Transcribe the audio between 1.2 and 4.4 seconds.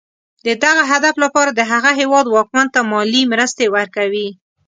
لپاره د هغه هېواد واکمن ته مالي مرستې ورکوي.